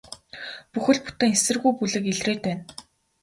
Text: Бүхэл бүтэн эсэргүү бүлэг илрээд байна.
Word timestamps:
Бүхэл 0.71 0.99
бүтэн 1.03 1.29
эсэргүү 1.35 1.71
бүлэг 1.77 2.03
илрээд 2.11 2.39
байна. 2.45 2.63